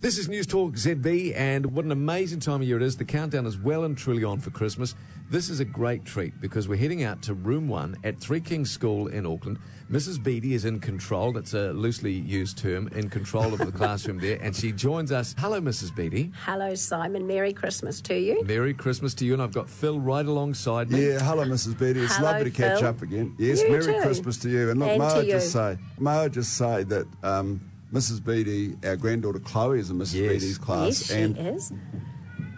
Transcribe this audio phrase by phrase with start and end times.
[0.00, 2.96] This is Newstalk ZB, and what an amazing time of year it is.
[2.96, 4.94] The countdown is well and truly on for Christmas.
[5.28, 8.70] This is a great treat because we're heading out to room one at Three Kings
[8.70, 9.58] School in Auckland.
[9.90, 10.22] Mrs.
[10.22, 14.38] Beattie is in control, that's a loosely used term, in control of the classroom there,
[14.40, 15.34] and she joins us.
[15.36, 15.92] Hello, Mrs.
[15.92, 16.30] Beattie.
[16.44, 17.26] Hello, Simon.
[17.26, 18.40] Merry Christmas to you.
[18.44, 21.08] Merry Christmas to you, and I've got Phil right alongside me.
[21.08, 21.76] Yeah, hello, Mrs.
[21.76, 22.02] Beattie.
[22.02, 22.88] It's Hello, lovely to catch Phil.
[22.88, 23.34] up again.
[23.36, 24.00] Yes, You Merry too.
[24.02, 24.70] Christmas to you.
[24.70, 25.50] And look, And may to I just you.
[25.50, 27.60] say, may I just say that um,
[27.92, 28.22] Mrs.
[28.22, 30.14] Beattie, our granddaughter Chloe, is in Mrs.
[30.14, 30.28] Yes.
[30.32, 31.72] Beattie's class, yes, she and is.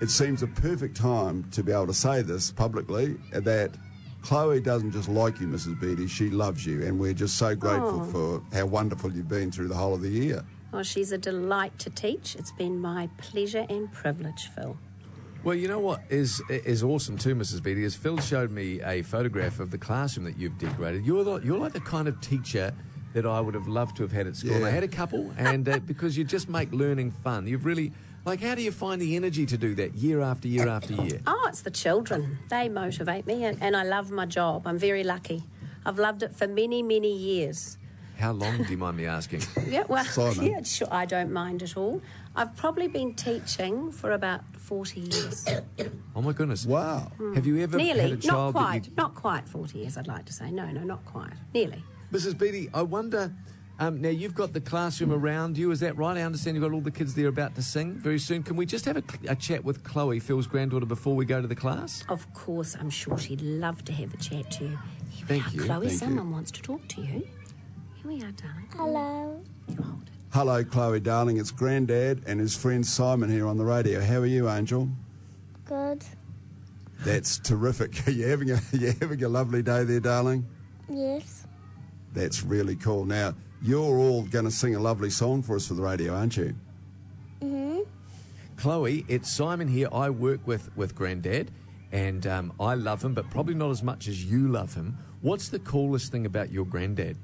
[0.00, 3.70] it seems a perfect time to be able to say this publicly that
[4.22, 5.80] Chloe doesn't just like you, Mrs.
[5.80, 8.04] Beattie, she loves you, and we're just so grateful Oh.
[8.50, 10.44] for how wonderful you've been through the whole of the year.
[10.72, 12.36] Well, she's a delight to teach.
[12.36, 14.76] It's been my pleasure and privilege, Phil.
[15.42, 17.62] Well, you know what is is awesome too, Mrs.
[17.62, 21.06] Beattie, is Phil showed me a photograph of the classroom that you've decorated.
[21.06, 22.74] You're the, you're like the kind of teacher
[23.12, 24.54] that I would have loved to have had at school.
[24.54, 27.92] And I had a couple, and uh, because you just make learning fun, you've really
[28.24, 28.40] like.
[28.40, 31.20] How do you find the energy to do that year after year after year?
[31.26, 32.38] Oh, it's the children.
[32.48, 34.66] They motivate me, and, and I love my job.
[34.66, 35.42] I'm very lucky.
[35.84, 37.78] I've loved it for many, many years.
[38.18, 39.40] How long do you mind me asking?
[39.66, 40.44] Yeah, well, Simon.
[40.50, 40.88] yeah, sure.
[40.90, 42.02] I don't mind at all.
[42.36, 45.48] I've probably been teaching for about 40 years.
[46.14, 46.66] Oh my goodness!
[46.66, 47.12] Wow.
[47.36, 48.12] Have you ever had Nearly.
[48.12, 48.86] a Not child that quite.
[48.88, 50.50] you, Not quite 40 years, I'd like to say.
[50.50, 51.32] No, no, not quite.
[51.54, 51.82] Nearly.
[52.12, 52.36] Mrs.
[52.38, 53.32] Beattie, I wonder.
[53.78, 55.70] Um, now you've got the classroom around you.
[55.70, 56.16] Is that right?
[56.18, 58.42] I understand you've got all the kids there about to sing very soon.
[58.42, 61.46] Can we just have a, a chat with Chloe, Phil's granddaughter, before we go to
[61.46, 62.04] the class?
[62.10, 64.78] Of course, I'm sure she'd love to have a chat to you.
[65.10, 65.80] Here Thank we are, you, Chloe.
[65.86, 65.98] thank you.
[65.98, 67.06] someone wants to talk to you.
[67.94, 68.68] Here we are, darling.
[68.76, 69.42] Hello.
[69.68, 70.08] You hold it.
[70.32, 71.38] Hello, Chloe, darling.
[71.38, 74.00] It's Granddad and his friend Simon here on the radio.
[74.00, 74.88] How are you, Angel?
[75.64, 76.04] Good.
[77.02, 78.02] That's terrific.
[78.06, 80.46] Are you having a you having a lovely day there, darling?
[80.88, 81.39] Yes.
[82.12, 83.04] That's really cool.
[83.04, 86.36] Now you're all going to sing a lovely song for us for the radio, aren't
[86.36, 86.54] you?
[87.40, 87.86] Mhm.
[88.56, 89.88] Chloe, it's Simon here.
[89.92, 91.50] I work with with Granddad,
[91.92, 94.98] and um, I love him, but probably not as much as you love him.
[95.22, 97.16] What's the coolest thing about your granddad?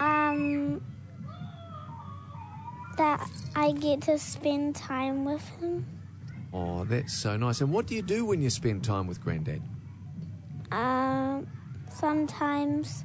[0.00, 0.80] Um.
[2.98, 5.86] That I get to spend time with him.
[6.52, 7.62] Oh, that's so nice.
[7.62, 9.62] And what do you do when you spend time with Granddad?
[10.70, 11.21] Um.
[11.94, 13.04] Sometimes.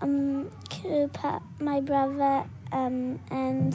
[0.00, 0.50] Um.
[0.70, 3.74] Cooper, my brother, um, and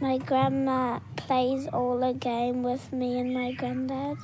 [0.00, 4.16] my grandma plays all the game with me and my granddad.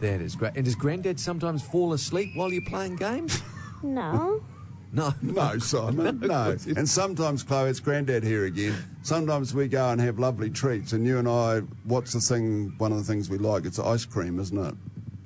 [0.00, 0.56] That is great.
[0.56, 3.40] And does Granddad sometimes fall asleep while you're playing games?
[3.82, 4.42] No.
[4.92, 5.14] No.
[5.22, 6.56] No, Simon, no.
[6.76, 8.74] And sometimes, Chloe, it's Grandad here again.
[9.02, 12.74] Sometimes we go and have lovely treats, and you and I, what's the thing?
[12.78, 14.74] One of the things we like, it's ice cream, isn't it?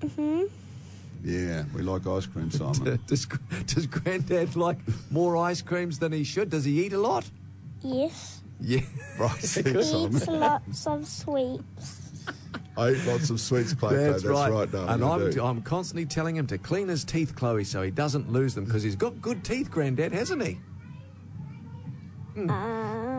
[0.00, 0.50] Mhm.
[1.24, 3.00] Yeah, we like ice cream, Simon.
[3.06, 3.26] Does,
[3.66, 4.76] does Granddad like
[5.10, 6.50] more ice creams than he should?
[6.50, 7.24] Does he eat a lot?
[7.82, 8.42] Yes.
[8.60, 8.80] Yeah.
[9.18, 10.14] right, He Simon.
[10.16, 12.00] eats lots of sweets.
[12.76, 13.96] I eat lots of sweets, Chloe.
[13.96, 14.70] That's, That's, right.
[14.70, 14.88] darling.
[14.90, 15.44] and I I'm, do.
[15.44, 18.82] I'm constantly telling him to clean his teeth, Chloe, so he doesn't lose them because
[18.82, 20.58] he's got good teeth, Granddad, hasn't he?
[22.36, 23.13] Uh,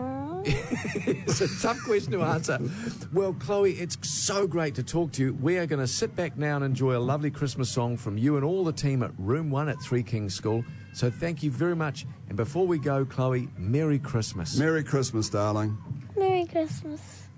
[0.94, 2.58] it's a tough question to answer.
[3.12, 5.34] Well, Chloe, it's so great to talk to you.
[5.34, 8.36] We are going to sit back now and enjoy a lovely Christmas song from you
[8.36, 10.64] and all the team at Room 1 at Three Kings School.
[10.92, 12.06] So thank you very much.
[12.28, 14.56] And before we go, Chloe, Merry Christmas.
[14.58, 15.76] Merry Christmas, darling.
[16.16, 17.28] Merry Christmas.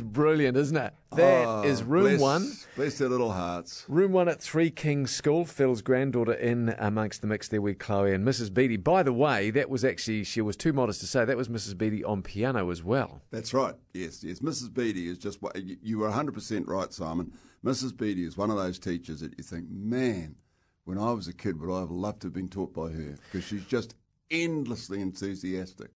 [0.00, 0.94] Brilliant, isn't it?
[1.16, 2.52] That ah, is Oh, room bless- one.
[2.76, 3.84] Bless their little hearts.
[3.88, 5.44] Room one at Three Kings School.
[5.44, 8.52] Phil's granddaughter in amongst the mix there with Chloe and Mrs.
[8.52, 8.76] Beatty.
[8.76, 11.76] By the way, that was actually, she was too modest to say, that was Mrs.
[11.78, 13.22] Beatty on piano as well.
[13.30, 13.74] That's right.
[13.94, 14.40] Yes, yes.
[14.40, 14.72] Mrs.
[14.74, 17.32] Beatty is just you- you were 100% right, Simon.
[17.64, 17.96] Mrs.
[17.96, 20.36] Beatty is one of those teachers that you think, man,
[20.84, 23.16] when I was a kid, would I have loved to have been taught by her?
[23.30, 23.94] Because she's just
[24.30, 25.86] endlessly enthusiastic.